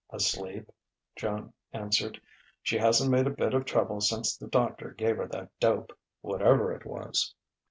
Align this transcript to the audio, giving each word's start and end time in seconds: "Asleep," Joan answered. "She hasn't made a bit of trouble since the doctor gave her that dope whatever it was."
"Asleep," 0.09 0.67
Joan 1.15 1.53
answered. 1.73 2.19
"She 2.63 2.79
hasn't 2.79 3.11
made 3.11 3.27
a 3.27 3.35
bit 3.35 3.53
of 3.53 3.65
trouble 3.65 4.01
since 4.01 4.35
the 4.35 4.47
doctor 4.47 4.93
gave 4.97 5.17
her 5.17 5.27
that 5.27 5.51
dope 5.59 5.95
whatever 6.23 6.71
it 6.73 6.87
was." 6.87 7.35